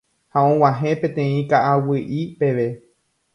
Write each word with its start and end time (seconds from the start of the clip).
ha 0.35 0.39
og̃uahẽ 0.47 0.91
peteĩ 1.03 1.37
ka'aguy'i 1.51 2.21
peve 2.41 2.67